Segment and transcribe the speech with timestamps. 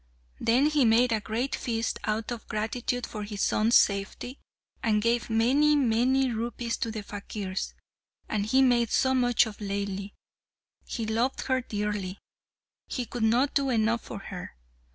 [0.39, 4.39] Then he made a great feast out of gratitude for his son's safety,
[4.81, 7.75] and gave many, many rupees to the fakirs.
[8.27, 10.13] And he made so much of Laili.
[10.87, 12.17] He loved her dearly;
[12.87, 14.55] he could not do enough for her.